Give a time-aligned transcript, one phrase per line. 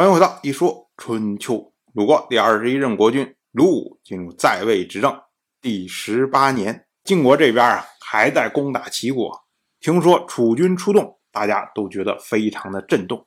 [0.00, 1.74] 欢迎回到一说春秋。
[1.92, 5.14] 鲁国第二十一任国君鲁武进入在位执政
[5.60, 9.30] 第十八年，晋国这边啊还在攻打齐国。
[9.78, 13.26] 听说楚军出动，大家都觉得非常的震动。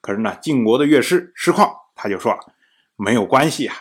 [0.00, 2.38] 可是呢，晋国的乐师师旷他就说
[2.94, 3.74] 没有关系啊，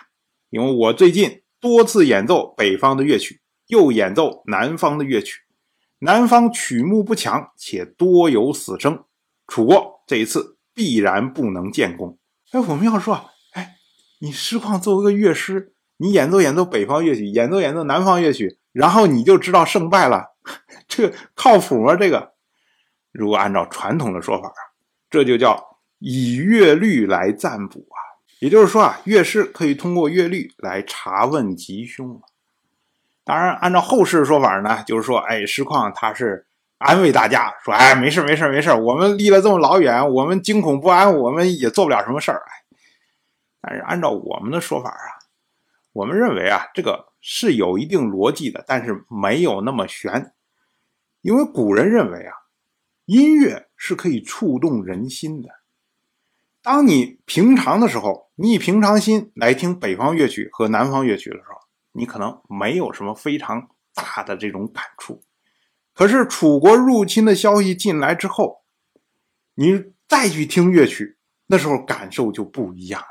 [0.49, 5.41] 因为我最近多次演奏北方的乐曲，又演奏南方的乐曲，
[5.99, 9.03] 南方曲目不强，且多有死生。
[9.45, 12.17] 楚国这一次必然不能建功。
[12.51, 13.77] 哎，我们要说，哎，
[14.19, 20.35] 你师旷作为个乐师，你演奏演奏北方乐曲，演奏演奏南方乐曲，然后你就知道胜败了，
[20.85, 21.95] 这靠谱吗？
[21.95, 22.33] 这个，
[23.13, 24.75] 如果按照传统的说法啊，
[25.09, 27.97] 这就叫以乐律来占卜啊。
[28.39, 32.21] 也就是说啊，乐师可以通过乐律来查问吉凶。
[33.23, 36.47] 当然，按照后世的说法呢，就是说，哎，师旷他是。
[36.81, 38.71] 安慰大家说：“哎，没事，没事，没事。
[38.73, 42.41] 我们离了这么老远，我们惊恐不安，我们也做不了什么事儿。
[43.61, 45.21] 但是按照我们的说法啊，
[45.93, 50.33] 我们认为啊，这个是有一定逻辑的，但是没有那么玄。
[51.21, 52.33] 因为古人认为啊，
[53.05, 55.49] 音乐是可以触动人心的。
[56.63, 61.59] 当你平常的时候，你以平常心来听北方乐曲和南方乐曲的时候，
[61.91, 65.21] 你可能没有什么非常大的这种感触。”
[66.01, 68.63] 可是楚国入侵的消息进来之后，
[69.53, 73.05] 你再去听乐曲，那时候感受就不一样了。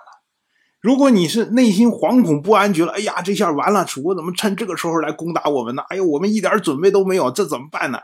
[0.80, 5.84] 如果你是内心惶恐不安，觉得哎呀，这下完了，楚国怎么趁这个时候来攻打我们呢？
[5.88, 8.00] 哎呦，我们一点准备都没有，这怎么办呢？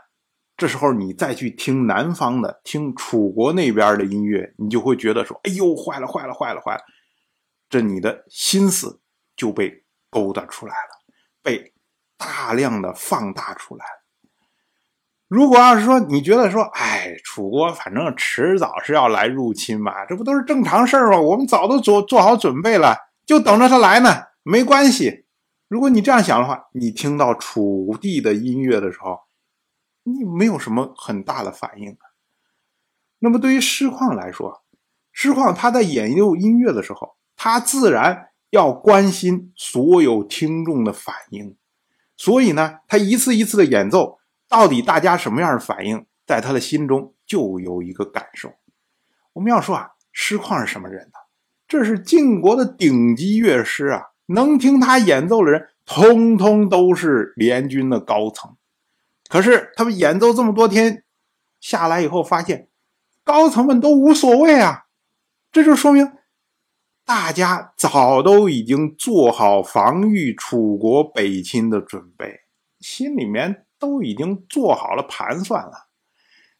[0.55, 6.81] 这时候你再去听南方的，听楚国那边的音乐，你就会觉得说，哎呦，坏了，坏了，坏了，坏了，
[7.69, 9.01] 这你的心思
[9.35, 11.13] 就被勾搭出来了，
[11.43, 11.73] 被
[12.17, 14.06] 大量的放大出来了。
[15.27, 21.19] 如果要是说你觉得说，哎，楚国反正迟早是要来入侵嘛，这不都是正常事儿吗？
[21.19, 24.09] 我们早都做做好准备了，就等着他来呢，
[24.43, 25.25] 没关系。
[25.67, 29.19] 如果你这样想的话，你听到楚地的音乐的时候，
[30.03, 31.97] 你没有什么很大的反应。
[33.19, 34.63] 那么对于师旷来说，
[35.11, 41.57] 师旷他在演奏音乐的时候，他自然要关心所有听众的反应，
[42.15, 44.16] 所以呢，他一次一次的演奏。
[44.49, 48.53] 到底大家什么样的反应，在他的心中就有一个感受。
[49.33, 51.13] 我们要说啊，师旷是什么人呢？
[51.67, 58.55] 这是晋国的顶级乐师啊，能听他演奏的人，通通都是联军的高层。
[59.27, 61.03] 可是他们演奏这么多天
[61.59, 62.69] 下来以后，发现
[63.25, 64.85] 高层们都无所谓啊，
[65.51, 66.13] 这就说明
[67.03, 72.41] 大家早都已经做好防御楚国北侵的准备，
[72.79, 73.66] 心里面。
[73.79, 75.87] 都已经做好了盘算了，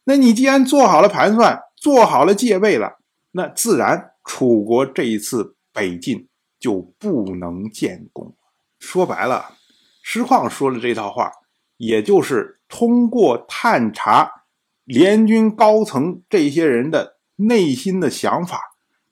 [0.04, 2.98] 那你既然做好了盘算，做好了戒备了，
[3.32, 6.28] 那自然楚国这一次北进
[6.58, 8.34] 就不能建功。
[8.78, 9.54] 说白了，
[10.02, 11.30] 师旷说的这套话，
[11.76, 14.44] 也就是通过探查
[14.84, 18.60] 联军高层这些人的内心的想法，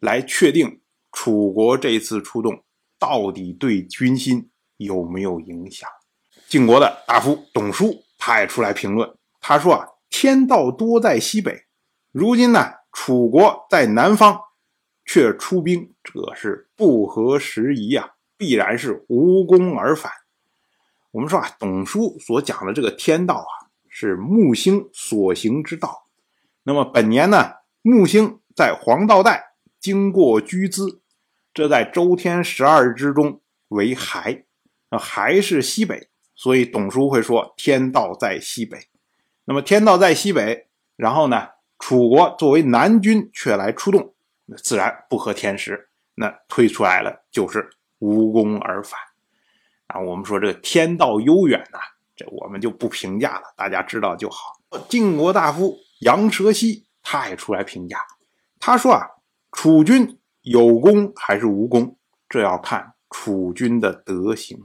[0.00, 0.80] 来确定
[1.12, 2.62] 楚国这次出动
[2.98, 5.88] 到底对军心有没有影响。
[6.48, 9.12] 晋国的大夫董叔，他也出来评论。
[9.40, 11.64] 他说：“啊，天道多在西北，
[12.12, 14.40] 如今呢，楚国在南方，
[15.04, 20.12] 却出兵，这是不合时宜啊，必然是无功而返。”
[21.12, 26.06] 我们说啊，董叔所讲的这个天道啊，是木星所行之道。
[26.62, 31.00] 那么本年呢，木星在黄道带经过居兹，
[31.52, 34.44] 这在周天十二之中为亥，
[34.90, 36.08] 那亥是西北。
[36.36, 38.78] 所以董叔会说天道在西北，
[39.46, 41.48] 那么天道在西北，然后呢，
[41.78, 44.14] 楚国作为南军却来出动，
[44.44, 47.70] 那自然不合天时，那推出来了就是
[48.00, 49.00] 无功而返。
[49.86, 51.78] 啊，我们说这个天道悠远呐，
[52.14, 54.52] 这我们就不评价了，大家知道就好。
[54.90, 57.98] 晋国大夫杨蛇溪他也出来评价，
[58.60, 59.06] 他说啊，
[59.52, 61.96] 楚军有功还是无功，
[62.28, 64.58] 这要看楚军的德行。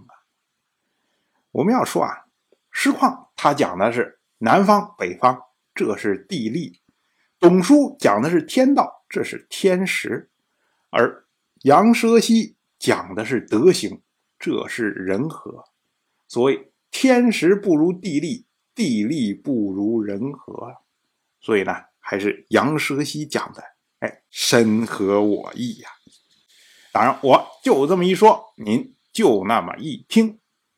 [1.52, 2.26] 我们要说啊，
[2.72, 5.38] 师旷他讲的是南方、北方，
[5.76, 6.80] 这是地利；
[7.40, 10.30] 董叔讲的是天道，这是天时；
[10.90, 11.26] 而
[11.64, 14.02] 杨奢西讲的是德行，
[14.40, 15.66] 这是人和。
[16.28, 20.78] 所谓天时不如地利，地利不如人和。
[21.42, 23.62] 所以呢，还是杨奢西讲的，
[24.00, 25.90] 哎，深合我意呀。
[26.94, 30.40] 当然，我就这么一说，您就那么一听。